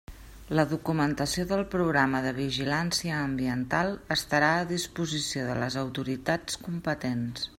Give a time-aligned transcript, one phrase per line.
[0.59, 7.49] La documentació del programa de vigilància ambiental estarà a disposició de les autoritats competents.